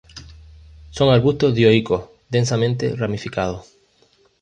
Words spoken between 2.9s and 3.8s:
ramificados.